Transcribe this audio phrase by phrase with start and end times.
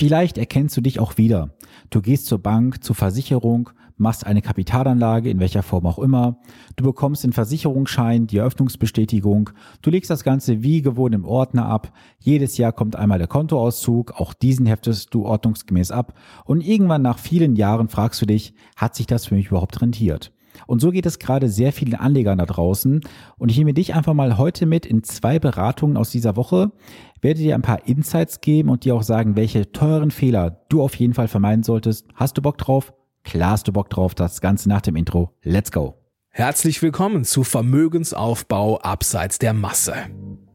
[0.00, 1.50] Vielleicht erkennst du dich auch wieder.
[1.90, 3.68] Du gehst zur Bank, zur Versicherung,
[3.98, 6.38] machst eine Kapitalanlage in welcher Form auch immer.
[6.76, 9.50] Du bekommst den Versicherungsschein, die Eröffnungsbestätigung.
[9.82, 11.92] Du legst das Ganze wie gewohnt im Ordner ab.
[12.18, 14.18] Jedes Jahr kommt einmal der Kontoauszug.
[14.18, 16.14] Auch diesen heftest du ordnungsgemäß ab.
[16.46, 20.32] Und irgendwann nach vielen Jahren fragst du dich, hat sich das für mich überhaupt rentiert?
[20.66, 23.00] Und so geht es gerade sehr vielen Anlegern da draußen.
[23.38, 26.72] Und ich nehme dich einfach mal heute mit in zwei Beratungen aus dieser Woche,
[27.20, 30.94] werde dir ein paar Insights geben und dir auch sagen, welche teuren Fehler du auf
[30.94, 32.06] jeden Fall vermeiden solltest.
[32.14, 32.92] Hast du Bock drauf?
[33.24, 34.14] Klar hast du Bock drauf.
[34.14, 35.30] Das Ganze nach dem Intro.
[35.42, 35.96] Let's go.
[36.32, 39.94] Herzlich willkommen zu Vermögensaufbau abseits der Masse.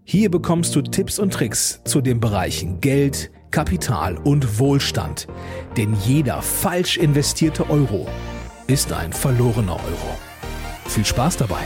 [0.05, 5.27] Hier bekommst du Tipps und Tricks zu den Bereichen Geld, Kapital und Wohlstand.
[5.77, 8.07] Denn jeder falsch investierte Euro
[8.67, 10.17] ist ein verlorener Euro.
[10.87, 11.61] Viel Spaß dabei!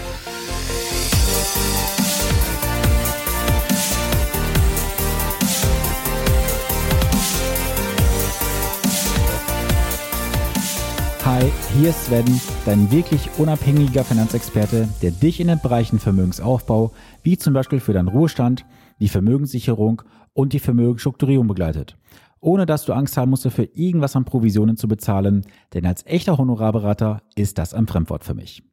[11.24, 11.46] Hi,
[11.78, 12.26] hier ist Sven,
[12.66, 16.92] dein wirklich unabhängiger Finanzexperte, der dich in den Bereichen Vermögensaufbau,
[17.24, 18.66] wie zum Beispiel für deinen Ruhestand,
[19.00, 20.02] die Vermögenssicherung
[20.34, 21.96] und die Vermögensstrukturierung begleitet
[22.42, 26.38] ohne dass du Angst haben musst, für irgendwas an Provisionen zu bezahlen, denn als echter
[26.38, 28.64] Honorarberater ist das ein Fremdwort für mich.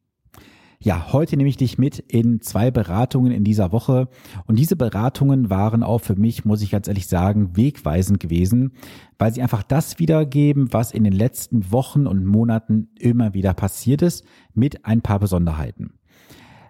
[0.79, 4.09] Ja, heute nehme ich dich mit in zwei Beratungen in dieser Woche.
[4.47, 8.73] Und diese Beratungen waren auch für mich, muss ich ganz ehrlich sagen, wegweisend gewesen,
[9.19, 14.03] weil sie einfach das wiedergeben, was in den letzten Wochen und Monaten immer wieder passiert
[14.03, 15.96] ist, mit ein paar Besonderheiten.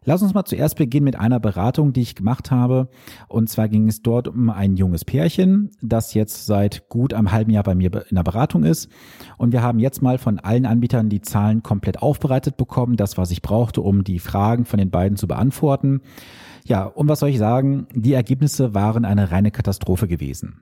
[0.09, 2.89] Lass uns mal zuerst beginnen mit einer Beratung, die ich gemacht habe.
[3.27, 7.51] Und zwar ging es dort um ein junges Pärchen, das jetzt seit gut einem halben
[7.51, 8.89] Jahr bei mir in der Beratung ist.
[9.37, 13.33] Und wir haben jetzt mal von allen Anbietern die Zahlen komplett aufbereitet bekommen, das, was
[13.33, 16.03] ich brauchte, um die Fragen von den beiden zu beantworten.
[16.65, 17.89] Ja, und was soll ich sagen?
[17.93, 20.61] Die Ergebnisse waren eine reine Katastrophe gewesen.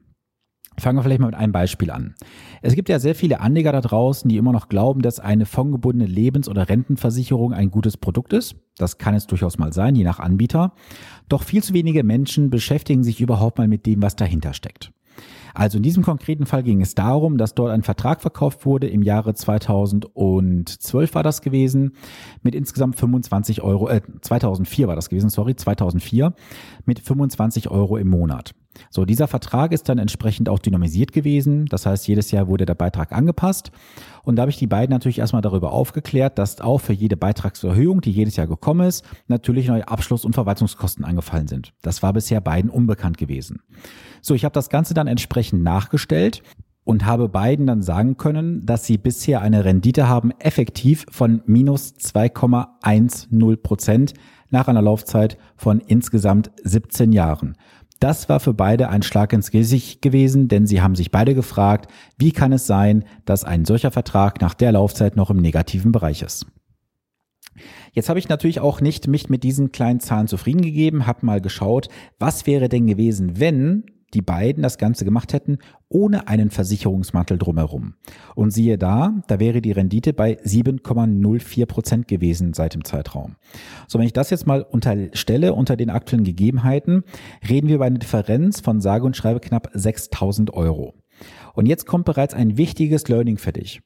[0.79, 2.15] Fangen wir vielleicht mal mit einem Beispiel an.
[2.63, 6.11] Es gibt ja sehr viele Anleger da draußen, die immer noch glauben, dass eine fondgebundene
[6.11, 8.57] Lebens- oder Rentenversicherung ein gutes Produkt ist.
[8.77, 10.73] Das kann es durchaus mal sein, je nach Anbieter.
[11.29, 14.93] Doch viel zu wenige Menschen beschäftigen sich überhaupt mal mit dem, was dahinter steckt.
[15.55, 18.89] Also in diesem konkreten Fall ging es darum, dass dort ein Vertrag verkauft wurde.
[18.89, 21.93] Im Jahre 2012 war das gewesen,
[22.43, 26.35] mit insgesamt 25 Euro, äh, 2004 war das gewesen, sorry, 2004,
[26.85, 28.55] mit 25 Euro im Monat.
[28.91, 31.67] So, dieser Vertrag ist dann entsprechend auch dynamisiert gewesen.
[31.67, 33.71] Das heißt, jedes Jahr wurde der Beitrag angepasst.
[34.23, 38.01] Und da habe ich die beiden natürlich erstmal darüber aufgeklärt, dass auch für jede Beitragserhöhung,
[38.01, 41.73] die jedes Jahr gekommen ist, natürlich neue Abschluss- und Verwaltungskosten angefallen sind.
[41.83, 43.61] Das war bisher beiden unbekannt gewesen.
[44.23, 46.43] So, ich habe das Ganze dann entsprechend nachgestellt
[46.85, 51.95] und habe beiden dann sagen können, dass sie bisher eine Rendite haben effektiv von minus
[51.95, 54.15] 2,10 Prozent
[54.51, 57.57] nach einer Laufzeit von insgesamt 17 Jahren.
[58.01, 61.91] Das war für beide ein Schlag ins Gesicht gewesen, denn sie haben sich beide gefragt,
[62.19, 66.23] wie kann es sein, dass ein solcher Vertrag nach der Laufzeit noch im negativen Bereich
[66.23, 66.47] ist.
[67.93, 71.41] Jetzt habe ich natürlich auch nicht mich mit diesen kleinen Zahlen zufrieden gegeben, habe mal
[71.41, 71.89] geschaut,
[72.19, 73.85] was wäre denn gewesen, wenn
[74.15, 75.59] die beiden das Ganze gemacht hätten,
[75.89, 77.95] ohne einen Versicherungsmantel drumherum.
[78.35, 83.37] Und siehe da, da wäre die Rendite bei 7,04 Prozent gewesen seit dem Zeitraum.
[83.89, 87.05] So, wenn ich das jetzt mal unterstelle unter den aktuellen Gegebenheiten,
[87.49, 90.95] reden wir über eine Differenz von sage und schreibe knapp 6000 Euro.
[91.55, 93.83] Und jetzt kommt bereits ein wichtiges Learning für dich.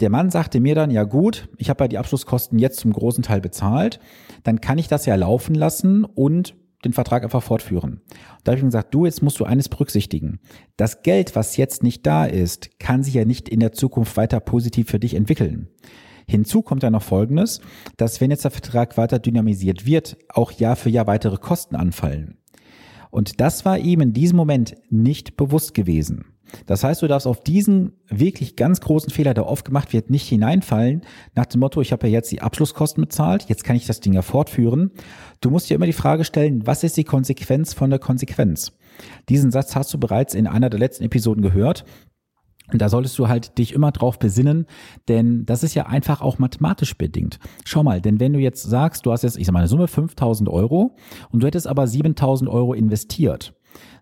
[0.00, 3.22] Der Mann sagte mir dann, ja gut, ich habe ja die Abschlusskosten jetzt zum großen
[3.22, 4.00] Teil bezahlt,
[4.44, 6.54] dann kann ich das ja laufen lassen und
[6.84, 8.00] den Vertrag einfach fortführen.
[8.42, 10.40] Da habe ich ihm gesagt, du, jetzt musst du eines berücksichtigen.
[10.76, 14.40] Das Geld, was jetzt nicht da ist, kann sich ja nicht in der Zukunft weiter
[14.40, 15.68] positiv für dich entwickeln.
[16.26, 17.60] Hinzu kommt ja noch Folgendes,
[17.96, 22.39] dass wenn jetzt der Vertrag weiter dynamisiert wird, auch Jahr für Jahr weitere Kosten anfallen.
[23.10, 26.24] Und das war ihm in diesem Moment nicht bewusst gewesen.
[26.66, 30.28] Das heißt, du darfst auf diesen wirklich ganz großen Fehler, der oft gemacht wird, nicht
[30.28, 31.02] hineinfallen,
[31.34, 34.12] nach dem Motto, ich habe ja jetzt die Abschlusskosten bezahlt, jetzt kann ich das Ding
[34.12, 34.90] ja fortführen.
[35.40, 38.72] Du musst dir immer die Frage stellen, was ist die Konsequenz von der Konsequenz?
[39.28, 41.84] Diesen Satz hast du bereits in einer der letzten Episoden gehört.
[42.78, 44.66] Da solltest du halt dich immer drauf besinnen,
[45.08, 47.38] denn das ist ja einfach auch mathematisch bedingt.
[47.64, 49.88] Schau mal, denn wenn du jetzt sagst, du hast jetzt, ich sag mal, eine Summe
[49.88, 50.96] 5000 Euro
[51.30, 53.54] und du hättest aber 7000 Euro investiert,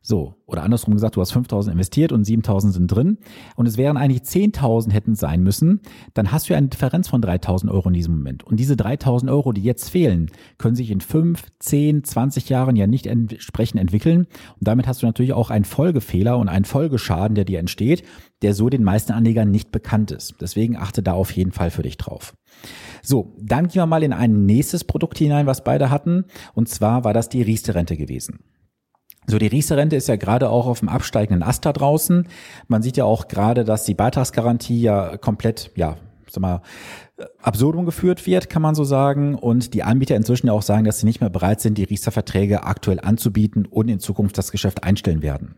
[0.03, 3.19] so, oder andersrum gesagt, du hast 5000 investiert und 7000 sind drin
[3.57, 5.81] und es wären eigentlich 10.000 hätten sein müssen,
[6.15, 8.43] dann hast du eine Differenz von 3000 Euro in diesem Moment.
[8.45, 12.87] Und diese 3000 Euro, die jetzt fehlen, können sich in 5, 10, 20 Jahren ja
[12.87, 14.21] nicht entsprechend entwickeln.
[14.21, 18.03] Und damit hast du natürlich auch einen Folgefehler und einen Folgeschaden, der dir entsteht,
[18.43, 20.37] der so den meisten Anlegern nicht bekannt ist.
[20.41, 22.35] Deswegen achte da auf jeden Fall für dich drauf.
[23.03, 26.25] So, dann gehen wir mal in ein nächstes Produkt hinein, was beide hatten.
[26.55, 28.41] Und zwar war das die Riester-Rente gewesen.
[29.31, 32.27] So, die Riester-Rente ist ja gerade auch auf dem absteigenden Ast da draußen.
[32.67, 35.97] Man sieht ja auch gerade, dass die Beitragsgarantie ja komplett, ja,
[36.31, 36.63] sag mal,
[37.43, 39.35] absurdum geführt wird, kann man so sagen.
[39.35, 43.01] Und die Anbieter inzwischen auch sagen, dass sie nicht mehr bereit sind, die Riester-Verträge aktuell
[43.01, 45.57] anzubieten und in Zukunft das Geschäft einstellen werden.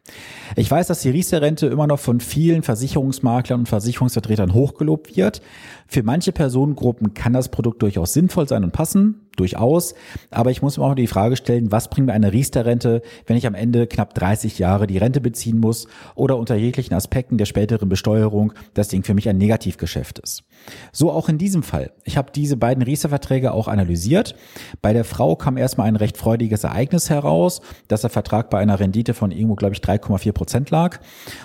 [0.56, 5.42] Ich weiß, dass die Riester-Rente immer noch von vielen Versicherungsmaklern und Versicherungsvertretern hochgelobt wird.
[5.86, 9.94] Für manche Personengruppen kann das Produkt durchaus sinnvoll sein und passen, durchaus.
[10.30, 13.46] Aber ich muss mir auch die Frage stellen, was bringt mir eine Riester-Rente, wenn ich
[13.46, 17.88] am Ende knapp 30 Jahre die Rente beziehen muss oder unter jeglichen Aspekten der späteren
[17.88, 20.44] Besteuerung das Ding für mich ein Negativgeschäft ist.
[20.92, 21.92] So auch in diesem Fall.
[22.04, 24.34] Ich habe diese beiden Riester-Verträge auch analysiert.
[24.82, 28.78] Bei der Frau kam erstmal ein recht freudiges Ereignis heraus, dass der Vertrag bei einer
[28.78, 31.00] Rendite von irgendwo, glaube ich, 3,4 Prozent lag.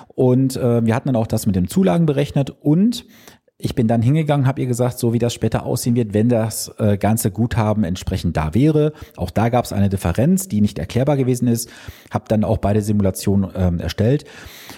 [0.07, 3.05] Und äh, wir hatten dann auch das mit den Zulagen berechnet und
[3.57, 6.73] ich bin dann hingegangen, habe ihr gesagt, so wie das später aussehen wird, wenn das
[6.77, 8.91] äh, ganze Guthaben entsprechend da wäre.
[9.15, 11.69] Auch da gab es eine Differenz, die nicht erklärbar gewesen ist.
[12.11, 14.25] Habe dann auch beide Simulationen ähm, erstellt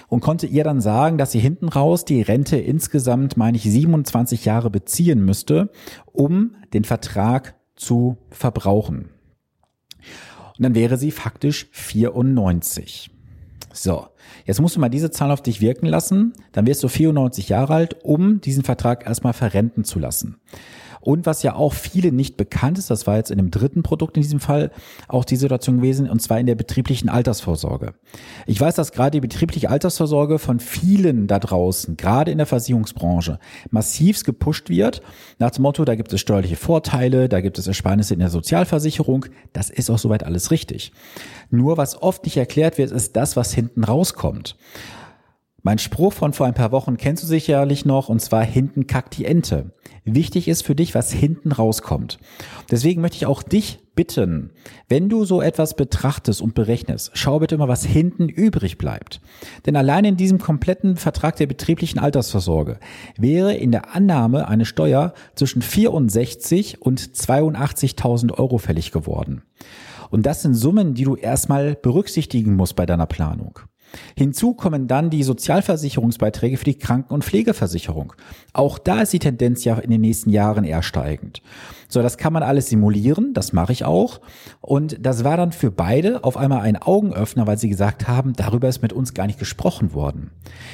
[0.06, 4.44] und konnte ihr dann sagen, dass sie hinten raus die Rente insgesamt, meine ich, 27
[4.44, 5.70] Jahre beziehen müsste,
[6.12, 9.10] um den Vertrag zu verbrauchen.
[10.56, 13.10] Und dann wäre sie faktisch 94.
[13.72, 14.06] So,
[14.44, 16.32] jetzt musst du mal diese Zahl auf dich wirken lassen.
[16.52, 20.40] Dann wirst du 94 Jahre alt, um diesen Vertrag erstmal verrenten zu lassen.
[21.00, 24.16] Und was ja auch viele nicht bekannt ist, das war jetzt in dem dritten Produkt
[24.16, 24.70] in diesem Fall
[25.08, 27.94] auch die Situation gewesen, und zwar in der betrieblichen Altersvorsorge.
[28.46, 33.38] Ich weiß, dass gerade die betriebliche Altersvorsorge von vielen da draußen, gerade in der Versicherungsbranche,
[33.70, 35.02] massivst gepusht wird.
[35.38, 39.26] Nach dem Motto, da gibt es steuerliche Vorteile, da gibt es Ersparnisse in der Sozialversicherung.
[39.52, 40.92] Das ist auch soweit alles richtig.
[41.50, 44.56] Nur was oft nicht erklärt wird, ist das, was hinten rauskommt.
[45.62, 49.18] Mein Spruch von vor ein paar Wochen kennst du sicherlich noch, und zwar hinten kackt
[49.18, 49.72] die Ente.
[50.04, 52.18] Wichtig ist für dich, was hinten rauskommt.
[52.70, 54.52] Deswegen möchte ich auch dich bitten,
[54.88, 59.20] wenn du so etwas betrachtest und berechnest, schau bitte mal, was hinten übrig bleibt.
[59.66, 62.78] Denn allein in diesem kompletten Vertrag der betrieblichen Altersvorsorge
[63.18, 69.42] wäre in der Annahme eine Steuer zwischen 64 und 82.000 Euro fällig geworden.
[70.10, 73.58] Und das sind Summen, die du erstmal berücksichtigen musst bei deiner Planung.
[74.16, 78.12] Hinzu kommen dann die Sozialversicherungsbeiträge für die Kranken- und Pflegeversicherung.
[78.52, 81.42] Auch da ist die Tendenz ja in den nächsten Jahren eher steigend.
[81.88, 84.20] So, das kann man alles simulieren, das mache ich auch.
[84.60, 88.68] Und das war dann für beide auf einmal ein Augenöffner, weil sie gesagt haben, darüber
[88.68, 90.30] ist mit uns gar nicht gesprochen worden.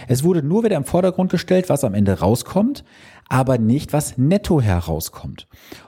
[0.09, 2.85] Es wurde nur wieder im Vordergrund gestellt, was am Ende rauskommt,
[3.29, 5.47] aber nicht, was netto herauskommt.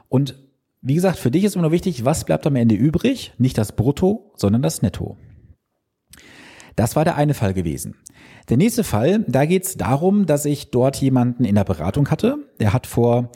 [0.09, 0.37] Und
[0.81, 3.33] wie gesagt, für dich ist immer nur wichtig, was bleibt am Ende übrig?
[3.39, 5.17] Nicht das Brutto, sondern das Netto.
[6.77, 7.97] Das war der eine Fall gewesen.
[8.49, 12.37] Der nächste Fall, da geht es darum, dass ich dort jemanden in der Beratung hatte.
[12.61, 13.31] Der hat vor,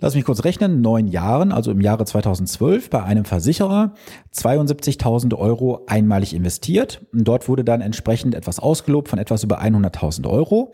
[0.00, 3.92] lass mich kurz rechnen, neun Jahren, also im Jahre 2012, bei einem Versicherer
[4.34, 7.00] 72.000 Euro einmalig investiert.
[7.12, 10.72] Und dort wurde dann entsprechend etwas ausgelobt von etwas über 100.000 Euro.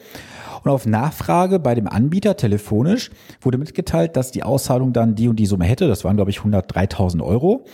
[0.64, 5.36] Und auf Nachfrage bei dem Anbieter telefonisch wurde mitgeteilt, dass die Auszahlung dann die und
[5.36, 5.86] die Summe hätte.
[5.86, 7.64] Das waren, glaube ich, 103.000 Euro.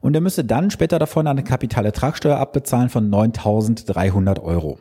[0.00, 4.78] Und er müsste dann später davon eine Kapitalertragssteuer abbezahlen von 9.300 Euro.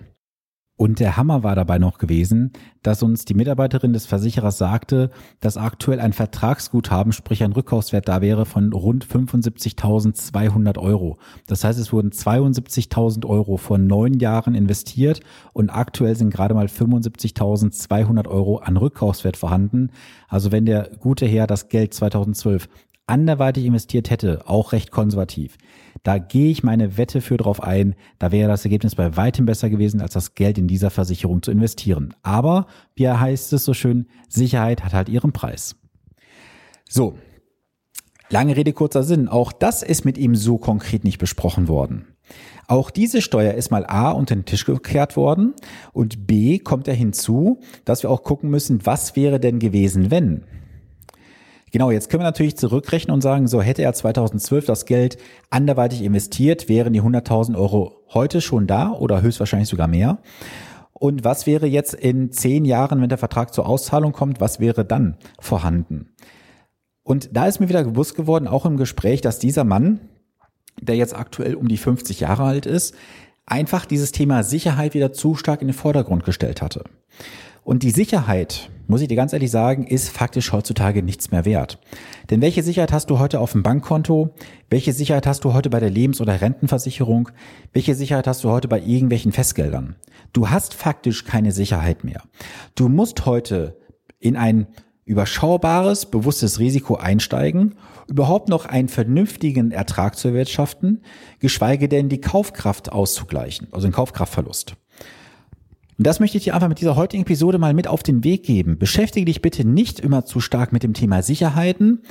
[0.79, 2.53] Und der Hammer war dabei noch gewesen,
[2.83, 5.09] dass uns die Mitarbeiterin des Versicherers sagte,
[5.41, 11.17] dass aktuell ein Vertragsguthaben, sprich ein Rückkaufswert da wäre von rund 75.200 Euro.
[11.47, 15.19] Das heißt, es wurden 72.000 Euro vor neun Jahren investiert
[15.51, 19.91] und aktuell sind gerade mal 75.200 Euro an Rückkaufswert vorhanden.
[20.29, 22.69] Also wenn der gute Herr das Geld 2012
[23.05, 25.57] anderweitig investiert hätte, auch recht konservativ,
[26.03, 29.69] da gehe ich meine Wette für drauf ein, da wäre das Ergebnis bei weitem besser
[29.69, 32.13] gewesen, als das Geld in dieser Versicherung zu investieren.
[32.23, 35.75] Aber, wie heißt es so schön, Sicherheit hat halt ihren Preis.
[36.87, 37.15] So,
[38.29, 42.07] lange Rede, kurzer Sinn, auch das ist mit ihm so konkret nicht besprochen worden.
[42.67, 45.55] Auch diese Steuer ist mal A unter den Tisch gekehrt worden
[45.91, 50.43] und B kommt ja hinzu, dass wir auch gucken müssen, was wäre denn gewesen, wenn?
[51.71, 55.17] Genau, jetzt können wir natürlich zurückrechnen und sagen, so hätte er 2012 das Geld
[55.49, 60.19] anderweitig investiert, wären die 100.000 Euro heute schon da oder höchstwahrscheinlich sogar mehr.
[60.93, 64.83] Und was wäre jetzt in zehn Jahren, wenn der Vertrag zur Auszahlung kommt, was wäre
[64.83, 66.09] dann vorhanden?
[67.03, 70.01] Und da ist mir wieder bewusst geworden, auch im Gespräch, dass dieser Mann,
[70.81, 72.95] der jetzt aktuell um die 50 Jahre alt ist,
[73.45, 76.83] einfach dieses Thema Sicherheit wieder zu stark in den Vordergrund gestellt hatte.
[77.63, 81.79] Und die Sicherheit, muss ich dir ganz ehrlich sagen, ist faktisch heutzutage nichts mehr wert.
[82.29, 84.33] Denn welche Sicherheit hast du heute auf dem Bankkonto?
[84.69, 87.29] Welche Sicherheit hast du heute bei der Lebens- oder Rentenversicherung?
[87.73, 89.95] Welche Sicherheit hast du heute bei irgendwelchen Festgeldern?
[90.33, 92.23] Du hast faktisch keine Sicherheit mehr.
[92.75, 93.77] Du musst heute
[94.19, 94.67] in ein
[95.05, 97.75] überschaubares, bewusstes Risiko einsteigen,
[98.07, 101.01] überhaupt noch einen vernünftigen Ertrag zu erwirtschaften,
[101.39, 104.75] geschweige denn die Kaufkraft auszugleichen, also den Kaufkraftverlust.
[105.99, 108.43] Und das möchte ich dir einfach mit dieser heutigen Episode mal mit auf den Weg
[108.43, 108.79] geben.
[108.79, 112.03] Beschäftige dich bitte nicht immer zu stark mit dem Thema Sicherheiten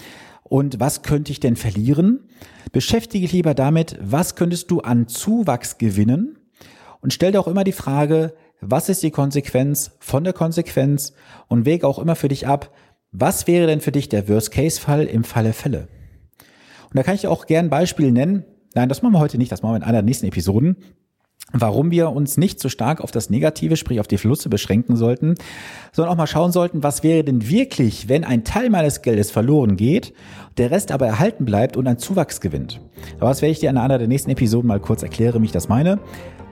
[0.43, 2.29] und was könnte ich denn verlieren.
[2.71, 6.37] Beschäftige dich lieber damit, was könntest du an Zuwachs gewinnen
[7.01, 11.15] und stell dir auch immer die Frage, was ist die Konsequenz von der Konsequenz
[11.47, 12.71] und wege auch immer für dich ab,
[13.11, 15.89] was wäre denn für dich der Worst-Case-Fall im Falle Fälle.
[16.91, 18.45] Und da kann ich dir auch gern ein Beispiel nennen.
[18.75, 20.77] Nein, das machen wir heute nicht, das machen wir in einer der nächsten Episoden
[21.53, 25.35] warum wir uns nicht so stark auf das Negative, sprich auf die Verluste beschränken sollten,
[25.93, 29.77] sondern auch mal schauen sollten, was wäre denn wirklich, wenn ein Teil meines Geldes verloren
[29.77, 30.13] geht,
[30.59, 32.81] der Rest aber erhalten bleibt und ein Zuwachs gewinnt.
[33.19, 35.53] Aber das werde ich dir in einer der nächsten Episoden mal kurz erklären, wie ich
[35.53, 35.99] das meine.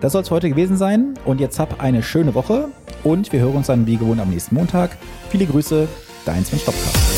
[0.00, 2.68] Das soll es heute gewesen sein und jetzt hab eine schöne Woche
[3.02, 4.96] und wir hören uns dann wie gewohnt am nächsten Montag.
[5.30, 5.88] Viele Grüße,
[6.24, 7.15] dein Sven Stopka.